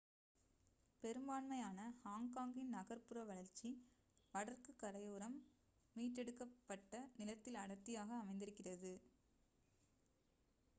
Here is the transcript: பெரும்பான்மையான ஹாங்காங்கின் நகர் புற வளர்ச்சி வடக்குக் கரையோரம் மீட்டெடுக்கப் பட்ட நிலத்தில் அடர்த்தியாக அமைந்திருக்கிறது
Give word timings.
பெரும்பான்மையான 1.03 1.81
ஹாங்காங்கின் 1.99 2.71
நகர் 2.71 3.03
புற 3.03 3.23
வளர்ச்சி 3.23 3.69
வடக்குக் 4.33 4.79
கரையோரம் 4.79 5.37
மீட்டெடுக்கப் 5.95 6.59
பட்ட 6.65 6.93
நிலத்தில் 7.17 7.61
அடர்த்தியாக 7.61 8.17
அமைந்திருக்கிறது 8.17 8.93